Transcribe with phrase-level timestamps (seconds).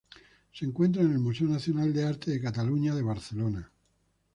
[0.51, 3.71] Se encuentra en el Museo Nacional de Arte de Cataluña de Barcelona.